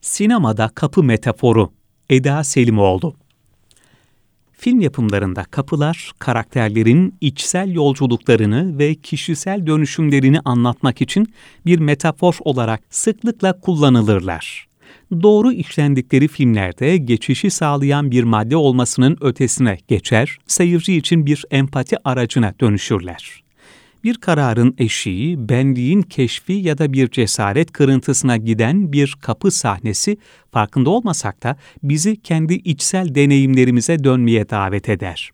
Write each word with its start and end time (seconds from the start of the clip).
Sinemada 0.00 0.68
kapı 0.68 1.02
metaforu 1.02 1.72
Eda 2.10 2.44
Selimoğlu 2.44 3.14
Film 4.52 4.80
yapımlarında 4.80 5.44
kapılar, 5.44 6.12
karakterlerin 6.18 7.14
içsel 7.20 7.72
yolculuklarını 7.72 8.78
ve 8.78 8.94
kişisel 8.94 9.66
dönüşümlerini 9.66 10.40
anlatmak 10.44 11.00
için 11.00 11.34
bir 11.66 11.78
metafor 11.78 12.36
olarak 12.40 12.80
sıklıkla 12.90 13.60
kullanılırlar. 13.60 14.66
Doğru 15.22 15.52
işlendikleri 15.52 16.28
filmlerde 16.28 16.96
geçişi 16.96 17.50
sağlayan 17.50 18.10
bir 18.10 18.24
madde 18.24 18.56
olmasının 18.56 19.16
ötesine 19.20 19.78
geçer, 19.88 20.38
seyirci 20.46 20.96
için 20.96 21.26
bir 21.26 21.44
empati 21.50 21.96
aracına 22.04 22.54
dönüşürler 22.60 23.42
bir 24.04 24.14
kararın 24.14 24.74
eşiği, 24.78 25.48
benliğin 25.48 26.02
keşfi 26.02 26.52
ya 26.52 26.78
da 26.78 26.92
bir 26.92 27.10
cesaret 27.10 27.72
kırıntısına 27.72 28.36
giden 28.36 28.92
bir 28.92 29.16
kapı 29.20 29.50
sahnesi 29.50 30.16
farkında 30.52 30.90
olmasak 30.90 31.42
da 31.42 31.56
bizi 31.82 32.22
kendi 32.22 32.54
içsel 32.54 33.14
deneyimlerimize 33.14 34.04
dönmeye 34.04 34.50
davet 34.50 34.88
eder. 34.88 35.30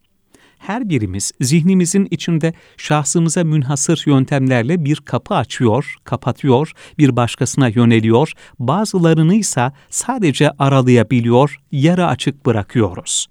Her 0.58 0.88
birimiz 0.88 1.32
zihnimizin 1.40 2.08
içinde 2.10 2.52
şahsımıza 2.76 3.44
münhasır 3.44 4.02
yöntemlerle 4.06 4.84
bir 4.84 4.96
kapı 4.96 5.34
açıyor, 5.34 5.94
kapatıyor, 6.04 6.72
bir 6.98 7.16
başkasına 7.16 7.68
yöneliyor, 7.68 8.32
bazılarını 8.58 9.34
ise 9.34 9.72
sadece 9.90 10.50
aralayabiliyor, 10.50 11.56
yarı 11.72 12.06
açık 12.06 12.46
bırakıyoruz 12.46 13.26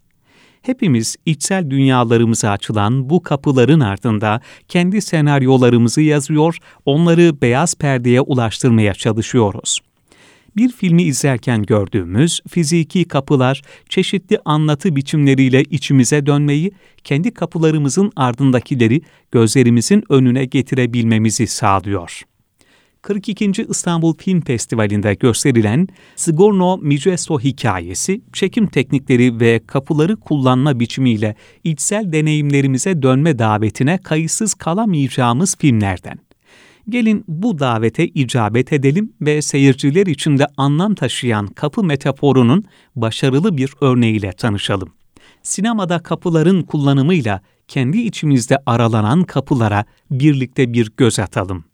hepimiz 0.67 1.15
içsel 1.25 1.69
dünyalarımıza 1.69 2.49
açılan 2.49 3.09
bu 3.09 3.23
kapıların 3.23 3.79
ardında 3.79 4.41
kendi 4.67 5.01
senaryolarımızı 5.01 6.01
yazıyor, 6.01 6.57
onları 6.85 7.41
beyaz 7.41 7.75
perdeye 7.75 8.21
ulaştırmaya 8.21 8.93
çalışıyoruz. 8.93 9.79
Bir 10.57 10.71
filmi 10.71 11.03
izlerken 11.03 11.63
gördüğümüz 11.63 12.41
fiziki 12.47 13.05
kapılar 13.05 13.61
çeşitli 13.89 14.39
anlatı 14.45 14.95
biçimleriyle 14.95 15.63
içimize 15.63 16.25
dönmeyi, 16.25 16.71
kendi 17.03 17.33
kapılarımızın 17.33 18.11
ardındakileri 18.15 19.01
gözlerimizin 19.31 20.03
önüne 20.09 20.45
getirebilmemizi 20.45 21.47
sağlıyor. 21.47 22.21
42. 23.05 23.65
İstanbul 23.69 24.13
Film 24.17 24.41
Festivali'nde 24.41 25.13
gösterilen 25.13 25.87
Sigorno 26.15 26.77
Mijesto 26.77 27.39
hikayesi, 27.39 28.21
çekim 28.33 28.67
teknikleri 28.67 29.39
ve 29.39 29.61
kapıları 29.67 30.15
kullanma 30.15 30.79
biçimiyle 30.79 31.35
içsel 31.63 32.11
deneyimlerimize 32.11 33.01
dönme 33.01 33.39
davetine 33.39 33.97
kayıtsız 33.97 34.53
kalamayacağımız 34.53 35.55
filmlerden. 35.55 36.19
Gelin 36.89 37.23
bu 37.27 37.59
davete 37.59 38.07
icabet 38.07 38.73
edelim 38.73 39.13
ve 39.21 39.41
seyirciler 39.41 40.05
için 40.05 40.37
de 40.37 40.47
anlam 40.57 40.95
taşıyan 40.95 41.47
kapı 41.47 41.83
metaforunun 41.83 42.63
başarılı 42.95 43.57
bir 43.57 43.73
örneğiyle 43.81 44.31
tanışalım. 44.31 44.89
Sinemada 45.43 45.99
kapıların 45.99 46.61
kullanımıyla 46.61 47.41
kendi 47.67 47.97
içimizde 47.97 48.57
aralanan 48.65 49.23
kapılara 49.23 49.85
birlikte 50.11 50.73
bir 50.73 50.91
göz 50.97 51.19
atalım 51.19 51.65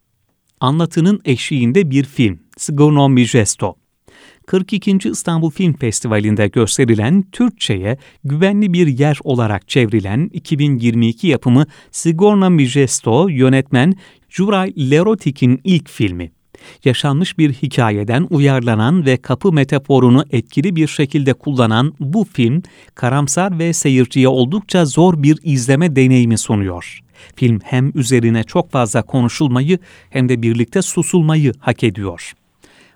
anlatının 0.61 1.21
eşiğinde 1.25 1.91
bir 1.91 2.03
film, 2.03 2.39
Sgurno 2.57 3.09
Mijesto. 3.09 3.75
42. 4.47 4.97
İstanbul 5.09 5.51
Film 5.51 5.73
Festivali'nde 5.73 6.47
gösterilen 6.47 7.23
Türkçe'ye 7.31 7.97
güvenli 8.23 8.73
bir 8.73 8.87
yer 8.87 9.17
olarak 9.23 9.67
çevrilen 9.67 10.29
2022 10.33 11.27
yapımı 11.27 11.65
Sigorna 11.91 12.49
Mijesto 12.49 13.27
yönetmen 13.29 13.93
Juray 14.29 14.73
Lerotik'in 14.77 15.61
ilk 15.63 15.89
filmi. 15.89 16.31
Yaşanmış 16.85 17.37
bir 17.37 17.53
hikayeden 17.53 18.27
uyarlanan 18.29 19.05
ve 19.05 19.17
kapı 19.17 19.53
metaforunu 19.53 20.25
etkili 20.31 20.75
bir 20.75 20.87
şekilde 20.87 21.33
kullanan 21.33 21.93
bu 21.99 22.27
film, 22.33 22.63
karamsar 22.95 23.59
ve 23.59 23.73
seyirciye 23.73 24.27
oldukça 24.27 24.85
zor 24.85 25.23
bir 25.23 25.37
izleme 25.43 25.95
deneyimi 25.95 26.37
sunuyor. 26.37 27.01
Film 27.35 27.59
hem 27.63 27.91
üzerine 27.95 28.43
çok 28.43 28.71
fazla 28.71 29.01
konuşulmayı 29.01 29.79
hem 30.09 30.29
de 30.29 30.41
birlikte 30.41 30.81
susulmayı 30.81 31.53
hak 31.59 31.83
ediyor. 31.83 32.33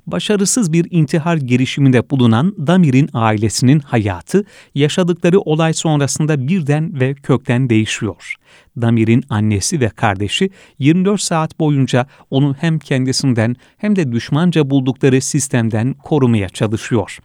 Başarısız 0.07 0.73
bir 0.73 0.87
intihar 0.91 1.37
girişiminde 1.37 2.09
bulunan 2.09 2.55
Damir'in 2.67 3.09
ailesinin 3.13 3.79
hayatı 3.79 4.45
yaşadıkları 4.75 5.39
olay 5.39 5.73
sonrasında 5.73 6.47
birden 6.47 6.99
ve 6.99 7.13
kökten 7.13 7.69
değişiyor. 7.69 8.35
Damir'in 8.81 9.23
annesi 9.29 9.79
ve 9.79 9.89
kardeşi 9.89 10.49
24 10.79 11.21
saat 11.21 11.59
boyunca 11.59 12.07
onu 12.29 12.55
hem 12.59 12.79
kendisinden 12.79 13.55
hem 13.77 13.95
de 13.95 14.11
düşmanca 14.11 14.69
buldukları 14.69 15.21
sistemden 15.21 15.93
korumaya 15.93 16.49
çalışıyor 16.49 17.19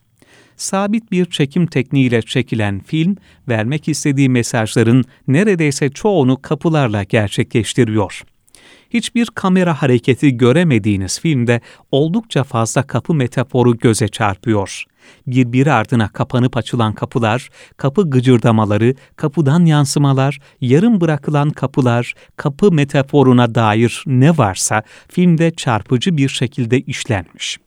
sabit 0.61 1.13
bir 1.13 1.25
çekim 1.25 1.67
tekniğiyle 1.67 2.23
çekilen 2.23 2.81
film, 2.81 3.17
vermek 3.49 3.89
istediği 3.89 4.29
mesajların 4.29 5.05
neredeyse 5.29 5.91
çoğunu 5.91 6.43
kapılarla 6.43 7.03
gerçekleştiriyor. 7.03 8.23
Hiçbir 8.91 9.27
kamera 9.27 9.83
hareketi 9.83 10.37
göremediğiniz 10.37 11.21
filmde 11.21 11.61
oldukça 11.91 12.45
fazla 12.45 12.83
kapı 12.83 13.15
metaforu 13.15 13.79
göze 13.79 14.09
çarpıyor. 14.09 14.85
Birbiri 15.27 15.73
ardına 15.73 16.09
kapanıp 16.09 16.57
açılan 16.57 16.93
kapılar, 16.93 17.49
kapı 17.77 18.11
gıcırdamaları, 18.11 18.95
kapıdan 19.17 19.65
yansımalar, 19.65 20.39
yarım 20.61 21.01
bırakılan 21.01 21.51
kapılar, 21.51 22.15
kapı 22.37 22.73
metaforuna 22.73 23.55
dair 23.55 24.05
ne 24.07 24.39
varsa 24.39 24.83
filmde 25.09 25.51
çarpıcı 25.51 26.17
bir 26.17 26.29
şekilde 26.29 26.81
işlenmiş 26.81 27.59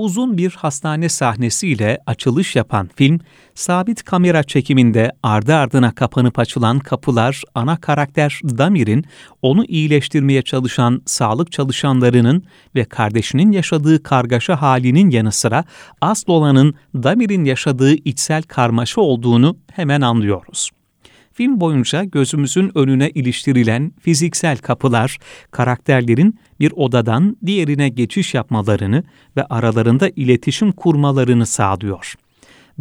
uzun 0.00 0.38
bir 0.38 0.50
hastane 0.50 1.08
sahnesiyle 1.08 1.98
açılış 2.06 2.56
yapan 2.56 2.90
film, 2.96 3.20
sabit 3.54 4.02
kamera 4.02 4.42
çekiminde 4.42 5.12
ardı 5.22 5.54
ardına 5.54 5.94
kapanıp 5.94 6.38
açılan 6.38 6.78
kapılar 6.78 7.42
ana 7.54 7.76
karakter 7.76 8.40
Damir'in 8.44 9.04
onu 9.42 9.64
iyileştirmeye 9.64 10.42
çalışan 10.42 11.02
sağlık 11.06 11.52
çalışanlarının 11.52 12.44
ve 12.74 12.84
kardeşinin 12.84 13.52
yaşadığı 13.52 14.02
kargaşa 14.02 14.62
halinin 14.62 15.10
yanı 15.10 15.32
sıra 15.32 15.64
asıl 16.00 16.32
olanın 16.32 16.74
Damir'in 16.94 17.44
yaşadığı 17.44 17.94
içsel 17.94 18.42
karmaşa 18.42 19.00
olduğunu 19.00 19.56
hemen 19.72 20.00
anlıyoruz. 20.00 20.70
Film 21.40 21.60
boyunca 21.60 22.04
gözümüzün 22.04 22.70
önüne 22.74 23.10
iliştirilen 23.10 23.92
fiziksel 24.00 24.58
kapılar, 24.58 25.18
karakterlerin 25.50 26.38
bir 26.60 26.72
odadan 26.76 27.36
diğerine 27.46 27.88
geçiş 27.88 28.34
yapmalarını 28.34 29.04
ve 29.36 29.44
aralarında 29.44 30.08
iletişim 30.16 30.72
kurmalarını 30.72 31.46
sağlıyor. 31.46 32.14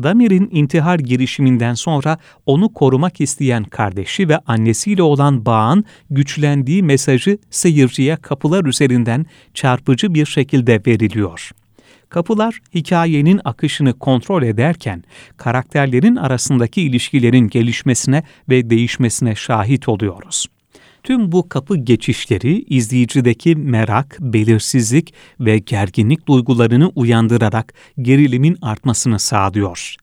Damir'in 0.04 0.50
intihar 0.52 1.00
girişiminden 1.00 1.74
sonra 1.74 2.18
onu 2.46 2.74
korumak 2.74 3.22
isteyen 3.22 3.64
kardeşi 3.64 4.30
ve 4.30 4.38
annesiyle 4.38 5.04
olan 5.04 5.46
bağın 5.46 5.84
güçlendiği 6.10 6.84
mesajı 6.84 7.38
seyirciye 7.50 8.16
kapılar 8.16 8.66
üzerinden 8.66 9.26
çarpıcı 9.54 10.14
bir 10.14 10.26
şekilde 10.26 10.82
veriliyor. 10.88 11.52
Kapılar 12.10 12.60
hikayenin 12.76 13.42
akışını 13.46 13.94
kontrol 13.94 14.44
ederken 14.44 15.04
karakterlerin 15.38 16.16
arasındaki 16.16 16.82
ilişkilerin 16.82 17.48
gelişmesine 17.48 18.24
ve 18.50 18.70
değişmesine 18.70 19.36
şahit 19.36 19.90
oluyoruz. 19.90 20.46
Tüm 21.04 21.32
bu 21.32 21.50
kapı 21.50 21.78
geçişleri 21.78 22.64
izleyicideki 22.64 23.56
merak, 23.56 24.18
belirsizlik 24.20 25.14
ve 25.40 25.58
gerginlik 25.58 26.28
duygularını 26.28 26.92
uyandırarak 26.96 27.74
gerilimin 28.02 28.58
artmasını 28.62 29.20
sağlıyor. 29.20 29.96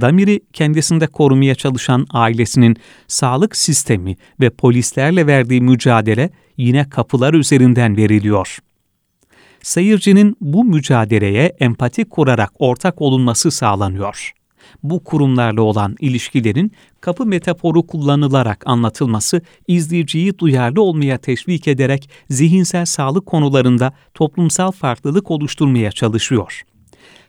Damir'i 0.00 0.40
kendisinde 0.52 1.06
korumaya 1.06 1.54
çalışan 1.54 2.06
ailesinin 2.10 2.76
sağlık 3.06 3.56
sistemi 3.56 4.16
ve 4.40 4.50
polislerle 4.50 5.26
verdiği 5.26 5.60
mücadele 5.60 6.30
yine 6.56 6.88
kapılar 6.88 7.34
üzerinden 7.34 7.96
veriliyor 7.96 8.58
seyircinin 9.62 10.36
bu 10.40 10.64
mücadeleye 10.64 11.56
empati 11.60 12.04
kurarak 12.04 12.52
ortak 12.58 13.02
olunması 13.02 13.50
sağlanıyor. 13.50 14.32
Bu 14.82 15.04
kurumlarla 15.04 15.62
olan 15.62 15.96
ilişkilerin 16.00 16.72
kapı 17.00 17.26
metaforu 17.26 17.86
kullanılarak 17.86 18.62
anlatılması 18.66 19.40
izleyiciyi 19.68 20.38
duyarlı 20.38 20.82
olmaya 20.82 21.18
teşvik 21.18 21.68
ederek 21.68 22.10
zihinsel 22.30 22.84
sağlık 22.84 23.26
konularında 23.26 23.92
toplumsal 24.14 24.70
farklılık 24.70 25.30
oluşturmaya 25.30 25.92
çalışıyor. 25.92 26.62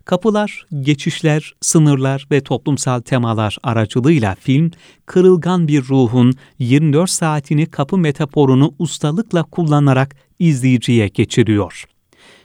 Kapılar, 0.06 0.66
geçişler, 0.82 1.54
sınırlar 1.62 2.28
ve 2.32 2.42
toplumsal 2.42 3.00
temalar 3.00 3.58
aracılığıyla 3.64 4.36
film, 4.40 4.72
kırılgan 5.06 5.68
bir 5.68 5.84
ruhun 5.84 6.34
24 6.60 7.10
saatini 7.10 7.66
kapı 7.66 7.98
metaforunu 7.98 8.74
ustalıkla 8.80 9.44
kullanarak 9.44 10.16
izleyiciye 10.40 11.08
geçiriyor 11.08 11.93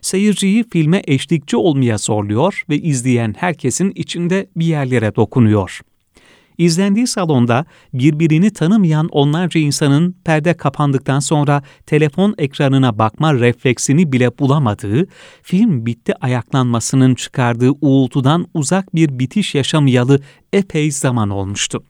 seyirciyi 0.08 0.64
filme 0.72 1.02
eşlikçi 1.06 1.56
olmaya 1.56 1.98
zorluyor 1.98 2.62
ve 2.68 2.78
izleyen 2.78 3.34
herkesin 3.38 3.92
içinde 3.94 4.46
bir 4.56 4.66
yerlere 4.66 5.14
dokunuyor. 5.14 5.80
İzlendiği 6.58 7.06
salonda 7.06 7.64
birbirini 7.94 8.50
tanımayan 8.50 9.08
onlarca 9.08 9.60
insanın 9.60 10.16
perde 10.24 10.54
kapandıktan 10.54 11.20
sonra 11.20 11.62
telefon 11.86 12.34
ekranına 12.38 12.98
bakma 12.98 13.34
refleksini 13.34 14.12
bile 14.12 14.38
bulamadığı, 14.38 15.06
film 15.42 15.86
bitti 15.86 16.14
ayaklanmasının 16.20 17.14
çıkardığı 17.14 17.70
uğultudan 17.80 18.46
uzak 18.54 18.94
bir 18.94 19.18
bitiş 19.18 19.54
yaşamayalı 19.54 20.20
epey 20.52 20.90
zaman 20.90 21.30
olmuştu. 21.30 21.82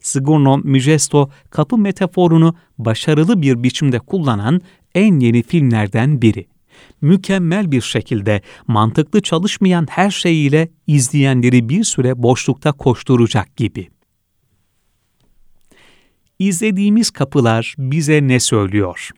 Sigurno 0.00 0.58
Mügesto 0.58 1.30
kapı 1.50 1.78
metaforunu 1.78 2.54
başarılı 2.78 3.42
bir 3.42 3.62
biçimde 3.62 3.98
kullanan 3.98 4.60
en 4.94 5.20
yeni 5.20 5.42
filmlerden 5.42 6.22
biri. 6.22 6.53
Mükemmel 7.00 7.72
bir 7.72 7.80
şekilde 7.80 8.42
mantıklı 8.66 9.22
çalışmayan 9.22 9.86
her 9.90 10.10
şeyiyle 10.10 10.68
izleyenleri 10.86 11.68
bir 11.68 11.84
süre 11.84 12.22
boşlukta 12.22 12.72
koşturacak 12.72 13.56
gibi. 13.56 13.88
İzlediğimiz 16.38 17.10
kapılar 17.10 17.74
bize 17.78 18.28
ne 18.28 18.40
söylüyor? 18.40 19.10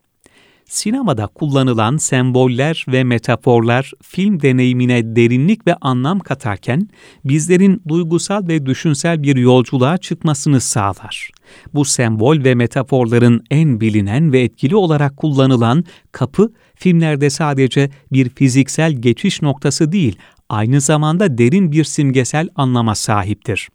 Sinemada 0.68 1.26
kullanılan 1.26 1.96
semboller 1.96 2.84
ve 2.88 3.04
metaforlar 3.04 3.92
film 4.02 4.42
deneyimine 4.42 5.16
derinlik 5.16 5.66
ve 5.66 5.74
anlam 5.74 6.18
katarken 6.18 6.88
bizlerin 7.24 7.82
duygusal 7.88 8.48
ve 8.48 8.66
düşünsel 8.66 9.22
bir 9.22 9.36
yolculuğa 9.36 9.98
çıkmasını 9.98 10.60
sağlar. 10.60 11.30
Bu 11.74 11.84
sembol 11.84 12.44
ve 12.44 12.54
metaforların 12.54 13.44
en 13.50 13.80
bilinen 13.80 14.32
ve 14.32 14.40
etkili 14.40 14.76
olarak 14.76 15.16
kullanılan 15.16 15.84
kapı 16.12 16.52
filmlerde 16.74 17.30
sadece 17.30 17.90
bir 18.12 18.28
fiziksel 18.28 18.92
geçiş 18.92 19.42
noktası 19.42 19.92
değil, 19.92 20.18
aynı 20.48 20.80
zamanda 20.80 21.38
derin 21.38 21.72
bir 21.72 21.84
simgesel 21.84 22.48
anlama 22.56 22.94
sahiptir. 22.94 23.68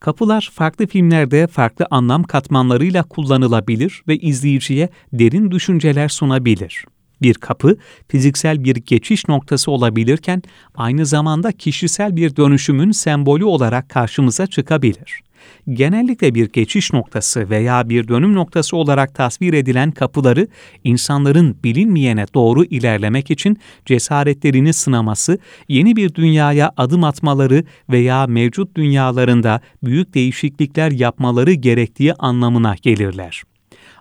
Kapılar 0.00 0.50
farklı 0.54 0.86
filmlerde 0.86 1.46
farklı 1.46 1.86
anlam 1.90 2.22
katmanlarıyla 2.22 3.02
kullanılabilir 3.02 4.02
ve 4.08 4.16
izleyiciye 4.16 4.88
derin 5.12 5.50
düşünceler 5.50 6.08
sunabilir. 6.08 6.84
Bir 7.22 7.34
kapı 7.34 7.76
fiziksel 8.08 8.64
bir 8.64 8.76
geçiş 8.76 9.28
noktası 9.28 9.70
olabilirken 9.70 10.42
aynı 10.74 11.06
zamanda 11.06 11.52
kişisel 11.52 12.16
bir 12.16 12.36
dönüşümün 12.36 12.90
sembolü 12.90 13.44
olarak 13.44 13.88
karşımıza 13.88 14.46
çıkabilir 14.46 15.25
genellikle 15.68 16.34
bir 16.34 16.52
geçiş 16.52 16.92
noktası 16.92 17.50
veya 17.50 17.88
bir 17.88 18.08
dönüm 18.08 18.34
noktası 18.34 18.76
olarak 18.76 19.14
tasvir 19.14 19.52
edilen 19.52 19.90
kapıları 19.90 20.48
insanların 20.84 21.56
bilinmeyene 21.64 22.26
doğru 22.34 22.64
ilerlemek 22.64 23.30
için 23.30 23.58
cesaretlerini 23.84 24.72
sınaması, 24.72 25.38
yeni 25.68 25.96
bir 25.96 26.14
dünyaya 26.14 26.72
adım 26.76 27.04
atmaları 27.04 27.64
veya 27.90 28.26
mevcut 28.26 28.76
dünyalarında 28.76 29.60
büyük 29.82 30.14
değişiklikler 30.14 30.90
yapmaları 30.90 31.52
gerektiği 31.52 32.14
anlamına 32.14 32.74
gelirler 32.82 33.42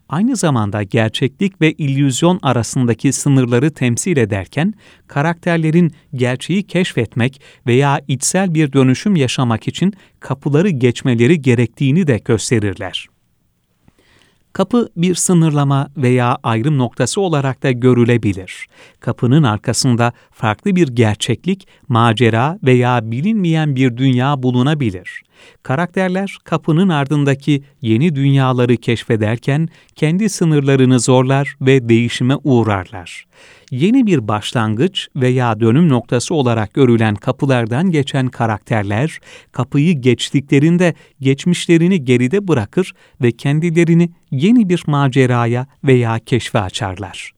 aynı 0.10 0.36
zamanda 0.36 0.84
gerçeklik 0.84 1.62
ve 1.62 1.72
illüzyon 1.72 2.40
arasındaki 2.42 3.14
sınırları 3.14 3.72
temsil 3.72 4.18
ederken, 4.18 4.74
karakterlerin 5.08 5.92
gerçeği 6.14 6.64
keşfetmek 6.64 7.42
veya 7.68 8.02
içsel 8.08 8.54
bir 8.54 8.74
dönüşüm 8.74 9.16
yaşamak 9.16 9.68
için 9.68 9.94
kapıları 10.20 10.70
geçmeleri 10.70 11.42
gerektiğini 11.42 12.08
de 12.08 12.22
gösterirler. 12.26 13.08
Kapı 14.54 14.90
bir 14.98 15.16
sınırlama 15.16 15.90
veya 15.98 16.38
ayrım 16.44 16.78
noktası 16.78 17.22
olarak 17.22 17.64
da 17.64 17.72
görülebilir. 17.72 18.68
Kapının 19.00 19.44
arkasında 19.44 20.14
farklı 20.32 20.76
bir 20.76 20.88
gerçeklik, 20.88 21.68
macera 21.88 22.60
veya 22.64 23.12
bilinmeyen 23.12 23.76
bir 23.76 23.98
dünya 23.98 24.44
bulunabilir. 24.44 25.24
Karakterler 25.64 26.38
kapının 26.44 26.90
ardındaki 26.90 27.64
yeni 27.82 28.16
dünyaları 28.16 28.78
keşfederken 28.78 29.70
kendi 29.96 30.30
sınırlarını 30.30 31.00
zorlar 31.00 31.56
ve 31.62 31.90
değişime 31.90 32.36
uğrarlar. 32.44 33.26
Yeni 33.72 34.08
bir 34.08 34.28
başlangıç 34.28 35.08
veya 35.16 35.60
dönüm 35.60 35.90
noktası 35.90 36.36
olarak 36.36 36.74
görülen 36.74 37.16
kapılardan 37.16 37.92
geçen 37.92 38.28
karakterler 38.28 39.20
kapıyı 39.52 40.02
geçtiklerinde 40.02 40.94
geçmişlerini 41.22 42.06
geride 42.06 42.48
bırakır 42.48 42.94
ve 43.22 43.32
kendilerini 43.32 44.10
yeni 44.32 44.70
bir 44.70 44.84
maceraya 44.88 45.68
veya 45.84 46.20
keşfe 46.20 46.60
açarlar. 46.60 47.32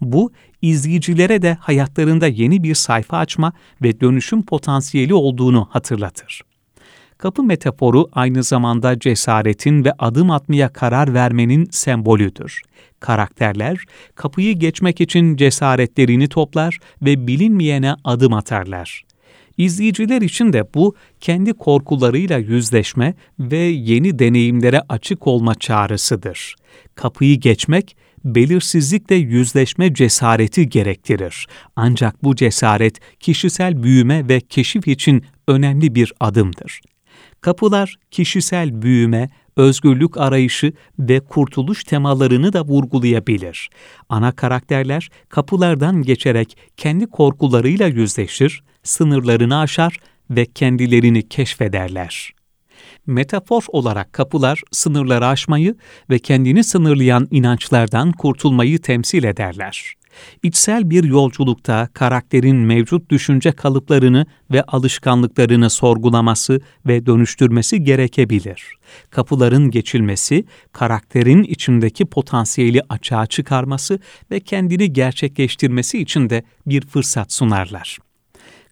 Bu 0.00 0.32
izleyicilere 0.62 1.42
de 1.42 1.56
hayatlarında 1.60 2.26
yeni 2.26 2.62
bir 2.62 2.74
sayfa 2.74 3.18
açma 3.18 3.52
ve 3.82 4.00
dönüşüm 4.00 4.42
potansiyeli 4.42 5.14
olduğunu 5.14 5.68
hatırlatır. 5.70 6.42
Kapı 7.24 7.42
metaforu 7.42 8.08
aynı 8.12 8.42
zamanda 8.42 8.98
cesaretin 8.98 9.84
ve 9.84 9.92
adım 9.98 10.30
atmaya 10.30 10.72
karar 10.72 11.14
vermenin 11.14 11.68
sembolüdür. 11.70 12.62
Karakterler 13.00 13.84
kapıyı 14.14 14.58
geçmek 14.58 15.00
için 15.00 15.36
cesaretlerini 15.36 16.28
toplar 16.28 16.78
ve 17.02 17.26
bilinmeyene 17.26 17.94
adım 18.04 18.32
atarlar. 18.32 19.02
İzleyiciler 19.56 20.22
için 20.22 20.52
de 20.52 20.74
bu 20.74 20.94
kendi 21.20 21.52
korkularıyla 21.52 22.38
yüzleşme 22.38 23.14
ve 23.38 23.58
yeni 23.58 24.18
deneyimlere 24.18 24.82
açık 24.88 25.26
olma 25.26 25.54
çağrısıdır. 25.54 26.54
Kapıyı 26.94 27.40
geçmek 27.40 27.96
belirsizlikle 28.24 29.14
yüzleşme 29.14 29.94
cesareti 29.94 30.68
gerektirir. 30.68 31.46
Ancak 31.76 32.24
bu 32.24 32.36
cesaret 32.36 33.00
kişisel 33.20 33.82
büyüme 33.82 34.28
ve 34.28 34.40
keşif 34.40 34.88
için 34.88 35.24
önemli 35.48 35.94
bir 35.94 36.12
adımdır. 36.20 36.80
Kapılar 37.44 37.96
kişisel 38.10 38.82
büyüme, 38.82 39.30
özgürlük 39.56 40.18
arayışı 40.18 40.72
ve 40.98 41.20
kurtuluş 41.20 41.84
temalarını 41.84 42.52
da 42.52 42.64
vurgulayabilir. 42.64 43.70
Ana 44.08 44.32
karakterler 44.32 45.10
kapılardan 45.28 46.02
geçerek 46.02 46.58
kendi 46.76 47.06
korkularıyla 47.06 47.86
yüzleşir, 47.86 48.62
sınırlarını 48.82 49.58
aşar 49.58 49.96
ve 50.30 50.46
kendilerini 50.46 51.28
keşfederler. 51.28 52.32
Metafor 53.06 53.62
olarak 53.68 54.12
kapılar 54.12 54.62
sınırları 54.72 55.26
aşmayı 55.26 55.74
ve 56.10 56.18
kendini 56.18 56.64
sınırlayan 56.64 57.28
inançlardan 57.30 58.12
kurtulmayı 58.12 58.78
temsil 58.78 59.24
ederler. 59.24 59.94
İçsel 60.42 60.90
bir 60.90 61.04
yolculukta 61.04 61.88
karakterin 61.94 62.56
mevcut 62.56 63.10
düşünce 63.10 63.52
kalıplarını 63.52 64.26
ve 64.52 64.62
alışkanlıklarını 64.62 65.70
sorgulaması 65.70 66.60
ve 66.86 67.06
dönüştürmesi 67.06 67.84
gerekebilir. 67.84 68.78
Kapıların 69.10 69.70
geçilmesi, 69.70 70.44
karakterin 70.72 71.42
içindeki 71.42 72.04
potansiyeli 72.04 72.80
açığa 72.88 73.26
çıkarması 73.26 73.98
ve 74.30 74.40
kendini 74.40 74.92
gerçekleştirmesi 74.92 75.98
için 75.98 76.30
de 76.30 76.42
bir 76.66 76.86
fırsat 76.86 77.32
sunarlar 77.32 77.98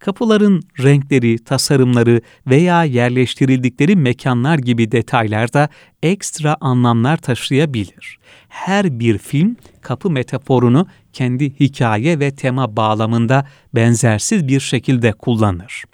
kapıların 0.02 0.62
renkleri, 0.82 1.38
tasarımları 1.38 2.20
veya 2.46 2.84
yerleştirildikleri 2.84 3.96
mekanlar 3.96 4.58
gibi 4.58 4.93
detaylar 4.93 5.52
da 5.52 5.69
ekstra 6.02 6.56
anlamlar 6.60 7.17
taşıyabilir. 7.17 8.19
Her 8.48 8.98
bir 8.98 9.19
film 9.19 9.56
kapı 9.81 10.10
metaforunu 10.10 10.86
kendi 11.12 11.60
hikaye 11.60 12.20
ve 12.20 12.34
tema 12.34 12.76
bağlamında 12.76 13.46
benzersiz 13.74 14.48
bir 14.48 14.60
şekilde 14.60 15.12
kullanır. 15.12 15.84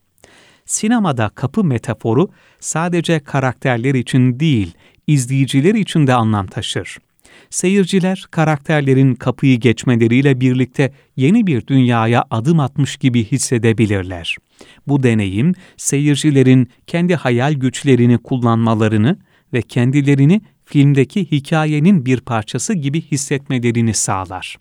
Sinemada 0.64 1.28
kapı 1.28 1.64
metaforu 1.64 2.28
sadece 2.60 3.20
karakterler 3.20 3.94
için 3.94 4.40
değil, 4.40 4.74
izleyiciler 5.06 5.74
için 5.74 6.06
de 6.06 6.14
anlam 6.14 6.46
taşır. 6.46 6.98
Seyirciler 7.50 8.24
karakterlerin 8.30 9.14
kapıyı 9.14 9.60
geçmeleriyle 9.60 10.40
birlikte 10.40 10.92
yeni 11.16 11.46
bir 11.46 11.66
dünyaya 11.66 12.24
adım 12.30 12.60
atmış 12.60 12.96
gibi 12.96 13.24
hissedebilirler. 13.24 14.36
Bu 14.86 15.02
deneyim 15.02 15.54
seyircilerin 15.76 16.68
kendi 16.86 17.14
hayal 17.14 17.52
güçlerini 17.52 18.18
kullanmalarını 18.18 19.18
ve 19.52 19.62
kendilerini 19.62 20.40
filmdeki 20.64 21.30
hikayenin 21.30 22.06
bir 22.06 22.20
parçası 22.20 22.74
gibi 22.74 23.00
hissetmelerini 23.00 23.94
sağlar. 23.94 24.56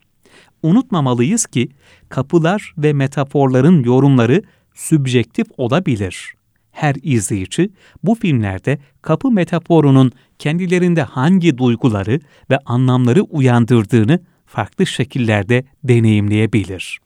Unutmamalıyız 0.63 1.45
ki 1.45 1.69
kapılar 2.09 2.73
ve 2.77 2.93
metaforların 2.93 3.83
yorumları 3.83 4.41
sübjektif 4.73 5.47
olabilir 5.57 6.37
her 6.77 6.95
izleyici 7.03 7.69
bu 8.03 8.15
filmlerde 8.15 8.77
kapı 9.01 9.31
metaforunun 9.31 10.11
kendilerinde 10.39 11.01
hangi 11.01 11.57
duyguları 11.57 12.19
ve 12.49 12.57
anlamları 12.65 13.21
uyandırdığını 13.21 14.19
farklı 14.45 14.85
şekillerde 14.85 15.63
deneyimleyebilir. 15.83 16.99